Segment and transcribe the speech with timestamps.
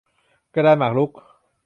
[0.55, 1.11] กระดานหมากรุก